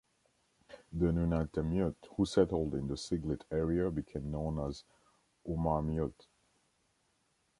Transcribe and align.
The 0.91 1.11
Nunatamiut 1.11 1.93
who 2.17 2.25
settled 2.25 2.73
in 2.73 2.87
the 2.87 2.95
Siglit 2.95 3.43
area 3.51 3.91
became 3.91 4.31
known 4.31 4.57
as 4.57 4.83
Uummarmiut. 5.47 6.25